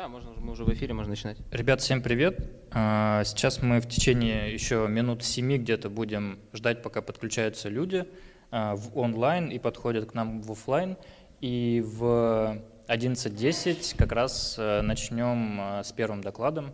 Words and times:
Да, 0.00 0.08
можно, 0.08 0.30
мы 0.38 0.52
уже 0.52 0.64
в 0.64 0.72
эфире, 0.72 0.94
можно 0.94 1.10
начинать. 1.10 1.36
Ребят, 1.50 1.82
всем 1.82 2.00
привет. 2.00 2.50
А, 2.70 3.22
сейчас 3.24 3.60
мы 3.60 3.82
в 3.82 3.86
течение 3.86 4.50
еще 4.50 4.88
минут 4.88 5.22
семи 5.22 5.58
где-то 5.58 5.90
будем 5.90 6.38
ждать, 6.54 6.82
пока 6.82 7.02
подключаются 7.02 7.68
люди 7.68 8.06
а, 8.50 8.76
в 8.76 8.96
онлайн 8.96 9.48
и 9.50 9.58
подходят 9.58 10.10
к 10.10 10.14
нам 10.14 10.40
в 10.40 10.52
офлайн. 10.52 10.96
И 11.42 11.84
в 11.86 12.62
11.10 12.88 13.94
как 13.98 14.12
раз 14.12 14.56
а, 14.58 14.80
начнем 14.80 15.82
с 15.84 15.92
первым 15.92 16.22
докладом. 16.22 16.72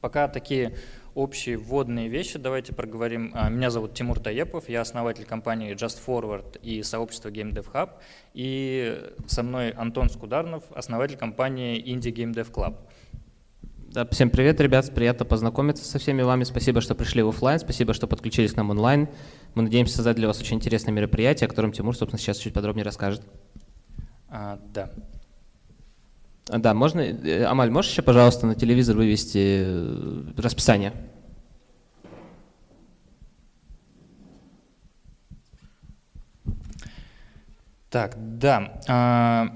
Пока 0.00 0.26
такие 0.26 0.76
общие 1.14 1.56
вводные 1.56 2.08
вещи 2.08 2.38
давайте 2.38 2.72
проговорим. 2.74 3.30
А, 3.34 3.48
меня 3.48 3.70
зовут 3.70 3.94
Тимур 3.94 4.18
Таепов, 4.20 4.68
я 4.68 4.80
основатель 4.80 5.24
компании 5.24 5.74
Just 5.74 5.98
Forward 6.04 6.60
и 6.62 6.82
сообщества 6.82 7.28
Game 7.30 7.52
Dev 7.52 7.66
Hub. 7.72 7.90
И 8.34 9.00
со 9.26 9.42
мной 9.42 9.70
Антон 9.70 10.10
Скударнов, 10.10 10.64
основатель 10.74 11.16
компании 11.16 11.82
Indie 11.82 12.12
Game 12.12 12.34
Dev 12.34 12.50
Club. 12.50 12.76
Да, 13.94 14.04
всем 14.10 14.28
привет, 14.28 14.60
ребят, 14.60 14.92
приятно 14.92 15.24
познакомиться 15.24 15.84
со 15.84 16.00
всеми 16.00 16.22
вами. 16.22 16.42
Спасибо, 16.42 16.80
что 16.80 16.96
пришли 16.96 17.22
в 17.22 17.28
офлайн, 17.28 17.60
спасибо, 17.60 17.94
что 17.94 18.08
подключились 18.08 18.52
к 18.52 18.56
нам 18.56 18.70
онлайн. 18.70 19.08
Мы 19.54 19.62
надеемся 19.62 19.94
создать 19.94 20.16
для 20.16 20.26
вас 20.26 20.40
очень 20.40 20.56
интересное 20.56 20.90
мероприятие, 20.90 21.46
о 21.46 21.48
котором 21.48 21.70
Тимур, 21.70 21.96
собственно, 21.96 22.18
сейчас 22.18 22.38
чуть 22.38 22.52
подробнее 22.52 22.84
расскажет. 22.84 23.22
А, 24.28 24.58
да. 24.72 24.90
Да, 26.46 26.74
можно, 26.74 27.00
э, 27.00 27.44
Амаль, 27.44 27.70
можешь 27.70 27.92
еще, 27.92 28.02
пожалуйста, 28.02 28.46
на 28.46 28.54
телевизор 28.54 28.96
вывести 28.96 29.64
э, 29.64 30.22
расписание? 30.36 30.92
Так, 37.88 38.16
да. 38.18 38.80
А, 38.88 39.48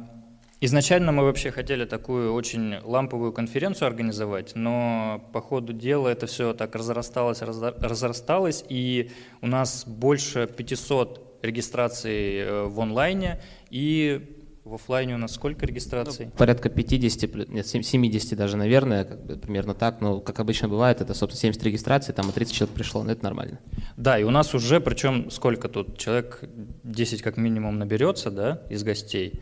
изначально 0.61 1.13
мы 1.13 1.25
вообще 1.25 1.51
хотели 1.51 1.85
такую 1.85 2.33
очень 2.33 2.77
ламповую 2.83 3.33
конференцию 3.33 3.89
организовать, 3.89 4.53
но 4.55 5.29
по 5.33 5.43
ходу 5.43 5.75
дела 5.75 6.09
это 6.09 6.27
все 6.27 6.55
так 6.55 6.75
разрасталось, 6.75 7.43
разрасталось, 7.43 8.65
и 8.69 9.11
у 9.43 9.47
нас 9.47 9.85
больше 9.87 10.47
500 10.47 11.41
регистраций 11.43 12.39
э, 12.39 12.65
в 12.65 12.81
онлайне, 12.81 13.43
и 13.71 14.38
в 14.69 14.75
офлайне 14.75 15.15
у 15.15 15.19
нас 15.19 15.33
сколько 15.33 15.67
регистраций? 15.67 16.27
Ну, 16.27 16.33
порядка 16.33 16.69
50, 16.69 17.49
нет, 17.49 17.67
70 17.67 18.37
даже, 18.37 18.57
наверное, 18.57 19.05
как 19.05 19.25
бы 19.25 19.37
примерно 19.37 19.75
так. 19.75 20.01
Но, 20.01 20.21
как 20.21 20.39
обычно 20.41 20.69
бывает, 20.69 21.01
это, 21.01 21.15
собственно, 21.15 21.41
70 21.41 21.63
регистраций, 21.65 22.15
там 22.15 22.29
и 22.29 22.33
30 22.33 22.55
человек 22.55 22.75
пришло, 22.75 23.03
но 23.03 23.13
это 23.13 23.25
нормально. 23.25 23.59
Да, 23.97 24.19
и 24.19 24.25
у 24.25 24.31
нас 24.31 24.55
уже, 24.55 24.81
причем 24.81 25.31
сколько 25.31 25.69
тут? 25.69 25.99
Человек 25.99 26.45
10 26.85 27.23
как 27.23 27.37
минимум 27.39 27.79
наберется, 27.79 28.31
да, 28.31 28.63
из 28.69 28.85
гостей. 28.85 29.41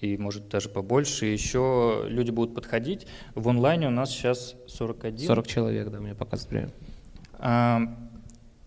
И 0.00 0.16
может 0.16 0.48
даже 0.48 0.68
побольше. 0.68 1.26
И 1.26 1.32
еще 1.32 2.04
люди 2.08 2.30
будут 2.30 2.54
подходить. 2.54 3.06
В 3.34 3.48
онлайне 3.48 3.88
у 3.88 3.90
нас 3.90 4.10
сейчас 4.10 4.54
41. 4.66 5.26
40 5.26 5.46
человек, 5.46 5.90
да, 5.90 6.00
мне 6.00 6.14
показывает 6.14 6.50
время. 6.50 6.70
А, 7.38 7.80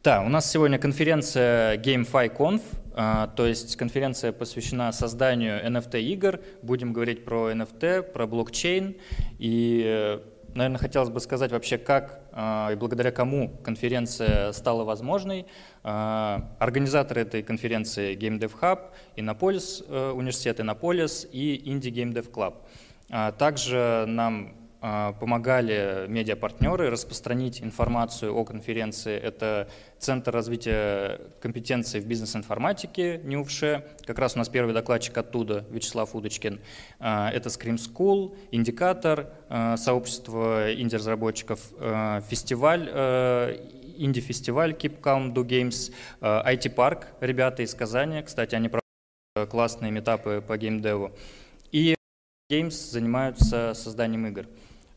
да, 0.04 0.24
у 0.24 0.30
нас 0.30 0.52
сегодня 0.52 0.78
конференция 0.78 1.78
GameFi 1.78 2.38
Conf, 2.38 2.62
то 2.94 3.48
есть 3.48 3.78
конференция 3.78 4.32
посвящена 4.32 4.92
созданию 4.92 5.66
NFT-игр. 5.66 6.40
Будем 6.62 6.94
говорить 6.94 7.24
про 7.24 7.52
NFT, 7.52 8.04
про 8.04 8.28
блокчейн. 8.28 8.96
И, 9.40 9.84
э, 9.86 10.20
наверное, 10.54 10.78
хотелось 10.78 11.10
бы 11.10 11.20
сказать 11.20 11.52
вообще, 11.52 11.78
как 11.78 12.22
а, 12.34 12.70
и 12.72 12.76
благодаря 12.76 13.12
кому 13.12 13.50
конференция 13.64 14.52
стала 14.52 14.84
возможной. 14.84 15.46
А, 15.84 16.56
организаторы 16.60 17.22
этой 17.22 17.44
конференции 17.44 18.16
Game 18.16 18.40
Dev 18.40 18.52
Hub, 18.62 18.92
Innopolis, 19.16 19.86
э, 19.88 20.12
университет 20.12 20.60
Innopolis 20.60 21.30
и 21.32 21.58
Indie 21.66 21.92
Game 21.92 22.14
Dev 22.14 22.32
Club. 22.32 22.56
Также 23.38 24.06
нам 24.08 24.54
а, 24.54 24.61
помогали 24.82 26.08
медиапартнеры 26.08 26.90
распространить 26.90 27.62
информацию 27.62 28.36
о 28.36 28.44
конференции. 28.44 29.16
Это 29.16 29.70
Центр 30.00 30.32
развития 30.32 31.22
компетенций 31.40 32.00
в 32.00 32.08
бизнес-информатике 32.08 33.22
НИУФШЕ. 33.24 33.86
Как 34.08 34.18
раз 34.18 34.36
у 34.36 34.40
нас 34.40 34.50
первый 34.50 34.74
докладчик 34.74 35.16
оттуда, 35.16 35.66
Вячеслав 35.70 36.16
Удочкин. 36.16 36.60
А, 37.00 37.30
это 37.30 37.50
Scream 37.50 37.76
School, 37.76 38.36
Индикатор, 38.50 39.32
а, 39.50 39.78
сообщество 39.78 40.74
инди-разработчиков, 40.74 41.60
фестиваль 42.28 42.90
инди-фестиваль 43.98 44.72
Keep 44.72 45.00
Calm 45.00 45.32
Do 45.32 45.46
Games, 45.46 45.94
IT-парк, 46.22 47.08
ребята 47.20 47.62
из 47.62 47.76
Казани, 47.76 48.24
кстати, 48.24 48.56
они 48.56 48.70
проводят 48.70 49.52
классные 49.52 49.92
метапы 49.92 50.44
по 50.46 50.58
геймдеву. 50.58 51.12
И 51.72 51.96
Games 52.52 52.72
занимаются 52.72 53.74
созданием 53.76 54.26
игр. 54.28 54.48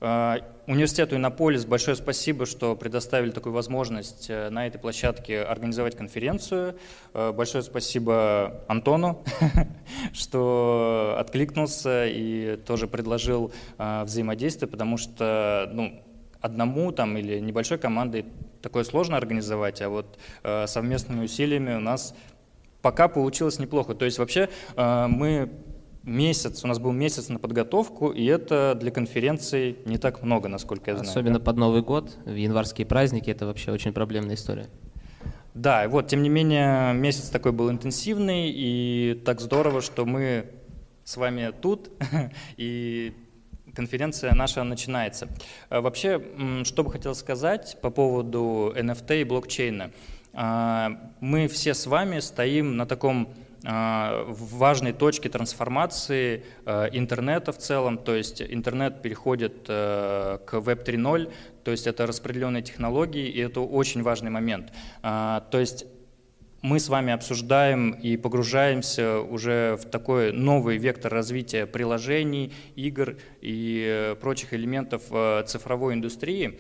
А, 0.07 0.41
университету 0.67 1.17
Иннополис 1.17 1.65
большое 1.65 1.97
спасибо, 1.97 2.45
что 2.45 2.77
предоставили 2.77 3.31
такую 3.31 3.55
возможность 3.55 4.27
э, 4.29 4.51
на 4.51 4.67
этой 4.67 4.77
площадке 4.77 5.41
организовать 5.41 5.97
конференцию. 5.97 6.77
Э, 7.15 7.33
большое 7.33 7.65
спасибо 7.65 8.61
Антону, 8.69 9.25
что 10.13 11.17
откликнулся 11.19 12.05
и 12.07 12.59
тоже 12.67 12.87
предложил 12.87 13.51
э, 13.79 14.05
взаимодействие, 14.05 14.69
потому 14.69 14.99
что 14.99 15.71
ну, 15.73 16.03
одному 16.39 16.93
там 16.93 17.17
или 17.17 17.41
небольшой 17.41 17.79
командой 17.79 18.27
такое 18.61 18.85
сложно 18.85 19.17
организовать, 19.17 19.81
а 19.81 19.89
вот 19.89 20.19
совместными 20.43 21.25
усилиями 21.25 21.77
у 21.77 21.81
нас 21.81 22.15
пока 22.83 23.09
получилось 23.09 23.59
неплохо. 23.59 23.95
То 23.95 24.05
есть 24.05 24.19
вообще 24.19 24.51
мы 24.77 25.51
месяц, 26.05 26.65
у 26.65 26.67
нас 26.67 26.79
был 26.79 26.93
месяц 26.93 27.29
на 27.29 27.39
подготовку, 27.39 28.11
и 28.11 28.25
это 28.25 28.77
для 28.79 28.91
конференции 28.91 29.77
не 29.87 29.99
так 29.99 30.23
много, 30.23 30.49
насколько 30.49 30.91
я 30.91 30.97
знаю. 30.97 31.11
Особенно 31.11 31.41
под 31.41 31.57
Новый 31.57 31.83
год, 31.83 32.17
в 32.25 32.35
январские 32.35 32.87
праздники, 32.87 33.31
это 33.31 33.47
вообще 33.47 33.73
очень 33.73 33.93
проблемная 33.93 34.35
история. 34.35 34.69
Да, 35.55 35.89
вот, 35.89 36.09
тем 36.09 36.23
не 36.23 36.29
менее, 36.29 36.93
месяц 36.95 37.29
такой 37.29 37.53
был 37.53 37.71
интенсивный, 37.71 38.51
и 38.51 39.21
так 39.25 39.41
здорово, 39.41 39.81
что 39.81 40.05
мы 40.05 40.51
с 41.05 41.17
вами 41.17 41.53
тут, 41.61 41.91
и 42.57 43.15
конференция 43.75 44.35
наша 44.35 44.63
начинается. 44.65 45.29
А 45.69 45.81
вообще, 45.81 46.23
что 46.65 46.85
бы 46.85 46.91
хотел 46.91 47.15
сказать 47.15 47.79
по 47.81 47.91
поводу 47.91 48.73
NFT 48.77 49.21
и 49.21 49.25
блокчейна. 49.25 49.91
А, 50.33 51.13
мы 51.21 51.47
все 51.49 51.75
с 51.75 51.87
вами 51.87 52.19
стоим 52.21 52.77
на 52.77 52.87
таком 52.87 53.29
важной 53.65 54.93
точке 54.93 55.29
трансформации 55.31 56.45
а, 56.67 56.87
интернета 56.93 57.51
в 57.53 57.59
целом, 57.59 57.97
то 57.97 58.15
есть 58.15 58.43
интернет 58.43 59.01
переходит 59.01 59.65
э, 59.69 60.39
к 60.45 60.55
Web 60.55 60.85
3.0, 60.85 61.33
то 61.65 61.71
есть 61.71 61.87
это 61.87 62.07
распределенные 62.07 62.63
технологии, 62.63 63.27
и 63.27 63.41
это 63.41 63.61
очень 63.61 64.03
важный 64.03 64.31
момент. 64.31 64.71
То 65.01 65.43
есть 65.53 65.87
мы 66.65 66.81
с 66.81 66.89
вами 66.89 67.13
обсуждаем 67.13 67.91
и 67.91 68.17
погружаемся 68.17 69.21
уже 69.21 69.77
в 69.77 69.85
такой 69.85 70.33
новый 70.33 70.79
вектор 70.79 71.13
развития 71.13 71.67
приложений, 71.67 72.55
игр 72.75 73.19
и 73.43 73.85
э, 73.87 74.15
прочих 74.15 74.55
элементов 74.55 75.03
э, 75.11 75.45
цифровой 75.47 75.93
индустрии. 75.93 76.59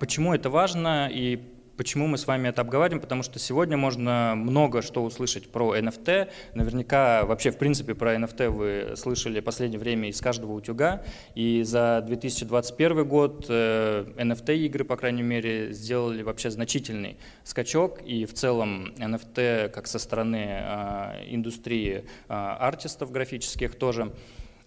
Почему 0.00 0.34
это 0.34 0.50
важно 0.50 1.08
и 1.12 1.36
Почему 1.78 2.08
мы 2.08 2.18
с 2.18 2.26
вами 2.26 2.48
это 2.48 2.62
обговариваем? 2.62 3.00
Потому 3.00 3.22
что 3.22 3.38
сегодня 3.38 3.76
можно 3.76 4.34
много 4.34 4.82
что 4.82 5.04
услышать 5.04 5.48
про 5.48 5.76
NFT. 5.76 6.28
Наверняка 6.54 7.24
вообще, 7.24 7.52
в 7.52 7.56
принципе, 7.56 7.94
про 7.94 8.16
NFT 8.16 8.48
вы 8.48 8.96
слышали 8.96 9.38
в 9.38 9.44
последнее 9.44 9.78
время 9.78 10.08
из 10.08 10.20
каждого 10.20 10.54
утюга. 10.54 11.04
И 11.36 11.62
за 11.62 12.02
2021 12.04 13.06
год 13.06 13.48
NFT-игры, 13.48 14.82
э, 14.82 14.86
по 14.88 14.96
крайней 14.96 15.22
мере, 15.22 15.72
сделали 15.72 16.22
вообще 16.22 16.50
значительный 16.50 17.16
скачок. 17.44 18.00
И 18.04 18.24
в 18.24 18.34
целом 18.34 18.92
NFT, 18.96 19.68
как 19.68 19.86
со 19.86 20.00
стороны 20.00 20.48
э, 20.48 21.26
индустрии 21.28 22.04
э, 22.28 22.32
артистов 22.34 23.12
графических 23.12 23.76
тоже. 23.76 24.12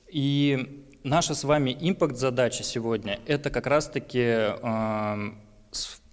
И 0.07 0.85
наша 1.03 1.35
с 1.35 1.43
вами 1.43 1.75
импакт-задача 1.77 2.63
сегодня– 2.63 3.19
это 3.27 3.49
как 3.49 3.67
раз-таки 3.67 4.47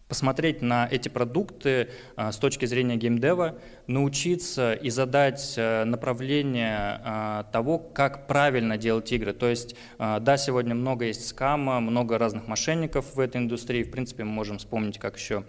посмотреть 0.09 0.63
на 0.63 0.89
эти 0.91 1.09
продукты 1.09 1.91
а, 2.17 2.33
с 2.33 2.39
точки 2.39 2.65
зрения 2.65 2.97
геймдева, 2.97 3.59
научиться 3.87 4.73
и 4.73 4.91
задать 4.91 5.55
а, 5.57 5.85
направление 5.85 7.01
а, 7.05 7.43
того, 7.53 7.79
как 7.79 8.27
правильно 8.27 8.79
делать 8.79 9.13
игры. 9.13 9.33
То 9.33 9.49
есть, 9.49 9.77
да, 9.99 10.37
сегодня 10.37 10.75
много 10.75 11.05
есть 11.05 11.29
скама, 11.29 11.81
много 11.81 12.19
разных 12.19 12.49
мошенников 12.49 13.15
в 13.15 13.21
этой 13.21 13.37
индустрии. 13.39 13.83
В 13.83 13.91
принципе, 13.91 14.25
мы 14.25 14.33
можем 14.33 14.59
вспомнить, 14.59 14.99
как 14.99 15.17
еще 15.17 15.45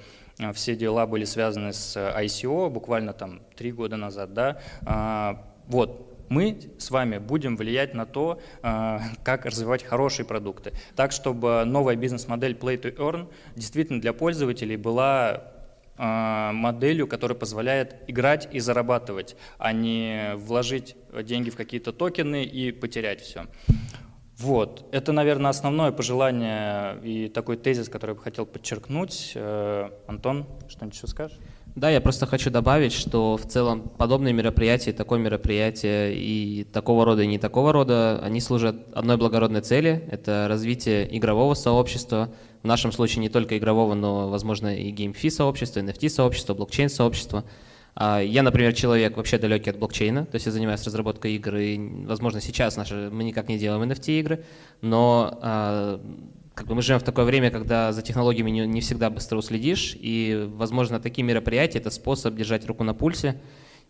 все 0.53 0.75
дела 0.75 1.05
были 1.05 1.25
связаны 1.25 1.73
с 1.73 1.97
ICO, 1.97 2.69
буквально 2.69 3.13
там 3.13 3.41
три 3.55 3.71
года 3.71 3.97
назад, 3.97 4.33
да. 4.33 5.41
Вот, 5.67 6.18
мы 6.29 6.59
с 6.77 6.91
вами 6.91 7.17
будем 7.17 7.57
влиять 7.57 7.93
на 7.93 8.05
то, 8.05 8.41
а, 8.61 9.01
как 9.23 9.45
развивать 9.45 9.83
хорошие 9.83 10.25
продукты, 10.25 10.73
так, 10.95 11.11
чтобы 11.11 11.63
новая 11.65 11.95
бизнес-модель 11.95 12.53
Play 12.53 12.81
to 12.81 12.95
Earn 12.95 13.27
действительно 13.55 13.99
для 13.99 14.13
пользователей 14.13 14.77
была 14.77 15.53
а, 15.97 16.53
моделью, 16.53 17.07
которая 17.07 17.37
позволяет 17.37 17.97
играть 18.07 18.47
и 18.53 18.59
зарабатывать, 18.59 19.35
а 19.57 19.73
не 19.73 20.35
вложить 20.35 20.95
деньги 21.23 21.49
в 21.49 21.57
какие-то 21.57 21.91
токены 21.91 22.43
и 22.45 22.71
потерять 22.71 23.21
все. 23.21 23.47
Вот, 24.37 24.87
это, 24.93 25.11
наверное, 25.11 25.49
основное 25.49 25.91
пожелание 25.91 26.97
и 27.03 27.27
такой 27.27 27.57
тезис, 27.57 27.89
который 27.89 28.11
я 28.11 28.15
бы 28.15 28.21
хотел 28.21 28.45
подчеркнуть. 28.45 29.33
Э, 29.35 29.89
Антон, 30.07 30.45
что-нибудь 30.69 30.95
еще 30.95 31.07
скажешь? 31.07 31.37
Да, 31.79 31.89
я 31.89 32.01
просто 32.01 32.25
хочу 32.25 32.49
добавить, 32.49 32.91
что 32.91 33.37
в 33.37 33.45
целом 33.45 33.83
подобные 33.97 34.33
мероприятия, 34.33 34.91
такое 34.91 35.17
мероприятие 35.17 36.13
и 36.13 36.65
такого 36.65 37.05
рода, 37.05 37.21
и 37.21 37.27
не 37.27 37.37
такого 37.37 37.71
рода, 37.71 38.19
они 38.21 38.41
служат 38.41 38.75
одной 38.93 39.15
благородной 39.15 39.61
цели– 39.61 40.03
это 40.11 40.47
развитие 40.49 41.07
игрового 41.17 41.53
сообщества, 41.53 42.33
в 42.63 42.67
нашем 42.67 42.91
случае 42.91 43.21
не 43.21 43.29
только 43.29 43.57
игрового, 43.57 43.93
но, 43.93 44.27
возможно, 44.27 44.75
и 44.75 44.91
геймфи 44.91 45.29
сообщества, 45.29 45.79
NFT 45.79 46.09
сообщества, 46.09 46.53
блокчейн 46.53 46.89
сообщества. 46.89 47.45
А, 47.95 48.19
я, 48.19 48.43
например, 48.43 48.73
человек 48.73 49.15
вообще 49.15 49.37
далекий 49.37 49.69
от 49.69 49.79
блокчейна, 49.79 50.25
то 50.25 50.35
есть 50.35 50.47
я 50.47 50.51
занимаюсь 50.51 50.83
разработкой 50.83 51.35
игр, 51.35 51.55
и, 51.55 51.79
возможно, 52.05 52.41
сейчас 52.41 52.75
наши, 52.75 53.09
мы 53.09 53.23
никак 53.23 53.47
не 53.47 53.57
делаем 53.57 53.89
NFT-игры, 53.89 54.43
но 54.81 55.39
а, 55.41 56.01
как 56.59 56.67
бы 56.67 56.75
мы 56.75 56.81
живем 56.81 56.99
в 56.99 57.03
такое 57.03 57.23
время, 57.23 57.51
когда 57.51 57.93
за 57.93 58.01
технологиями 58.01 58.51
не, 58.51 58.67
не 58.67 58.81
всегда 58.81 59.09
быстро 59.09 59.37
уследишь, 59.37 59.95
и, 59.97 60.45
возможно, 60.55 60.99
такие 60.99 61.23
мероприятия– 61.23 61.77
это 61.79 61.89
способ 61.89 62.35
держать 62.35 62.65
руку 62.65 62.83
на 62.83 62.93
пульсе. 62.93 63.39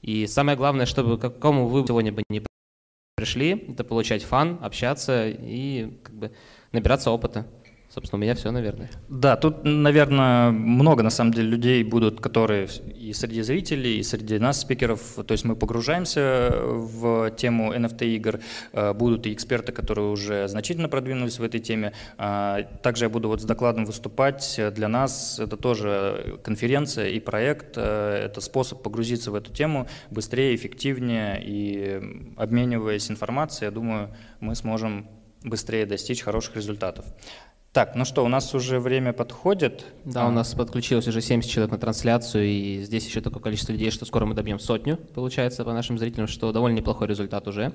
И 0.04 0.28
самое 0.28 0.56
главное, 0.56 0.86
чтобы 0.86 1.18
к 1.18 1.22
какому 1.22 1.68
вы 1.68 1.84
сегодня 1.88 2.12
бы 2.12 2.22
не 2.30 2.44
пришли, 3.16 3.66
это 3.70 3.84
получать 3.84 4.22
фан, 4.22 4.60
общаться 4.62 5.28
и 5.28 5.98
как 6.04 6.14
бы 6.14 6.32
набираться 6.72 7.10
опыта. 7.10 7.48
Собственно, 7.90 8.20
у 8.20 8.22
меня 8.22 8.36
все, 8.36 8.52
наверное. 8.52 8.92
Да, 9.10 9.36
тут, 9.36 9.64
наверное, 9.64 10.52
много, 10.52 11.02
на 11.02 11.10
самом 11.10 11.34
деле, 11.34 11.50
людей 11.50 11.84
будут, 11.84 12.22
которые 12.22 12.68
и 12.96 13.14
среди 13.14 13.42
зрителей, 13.42 13.98
и 13.98 14.04
среди 14.04 14.38
нас, 14.38 14.62
спикеров, 14.62 15.02
то 15.26 15.32
есть 15.32 15.44
мы 15.44 15.56
погружаемся 15.56 16.52
в 16.54 17.32
тему 17.32 17.74
NFT-игр, 17.74 18.42
э, 18.74 18.94
будут 18.94 19.26
и 19.26 19.34
эксперты, 19.34 19.72
которые 19.72 20.10
уже 20.10 20.48
значительно 20.48 20.88
продвинулись 20.88 21.40
в 21.40 21.44
этой 21.44 21.60
теме. 21.60 21.94
А, 22.20 22.62
также 22.84 23.06
я 23.06 23.10
буду 23.10 23.28
вот 23.28 23.42
с 23.42 23.46
докладом 23.46 23.86
выступать. 23.86 24.60
Для 24.76 24.88
нас 24.88 25.40
это 25.40 25.58
тоже 25.58 26.40
конференция 26.44 27.08
и 27.08 27.20
проект, 27.20 27.74
э, 27.76 28.26
это 28.26 28.40
способ 28.40 28.84
погрузиться 28.84 29.32
в 29.32 29.36
эту 29.36 29.52
тему 29.52 29.88
быстрее, 30.12 30.56
эффективнее 30.56 31.42
и 31.44 32.34
обмениваясь 32.38 33.10
информацией, 33.10 33.66
я 33.66 33.72
думаю, 33.72 34.16
мы 34.42 34.54
сможем 34.54 35.08
быстрее 35.44 35.86
достичь 35.86 36.22
хороших 36.22 36.56
результатов. 36.56 37.06
Так, 37.72 37.94
ну 37.96 38.04
что, 38.04 38.26
у 38.26 38.28
нас 38.28 38.56
уже 38.56 38.80
время 38.80 39.14
подходит. 39.14 39.86
Да, 40.04 40.28
у 40.28 40.32
нас 40.32 40.56
подключилось 40.56 41.08
уже 41.08 41.22
70 41.22 41.50
человек 41.52 41.72
на 41.72 41.78
трансляцию, 41.78 42.46
и 42.46 42.82
здесь 42.82 43.06
еще 43.06 43.22
такое 43.22 43.44
количество 43.44 43.72
людей, 43.72 43.92
что 43.92 44.06
скоро 44.06 44.26
мы 44.26 44.34
добьем 44.34 44.60
сотню, 44.60 44.98
получается, 44.98 45.64
по 45.64 45.72
нашим 45.72 46.00
зрителям, 46.00 46.28
что 46.28 46.52
довольно 46.52 46.78
неплохой 46.78 47.08
результат 47.08 47.48
уже. 47.48 47.74